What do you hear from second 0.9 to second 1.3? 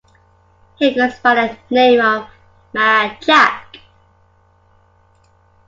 goes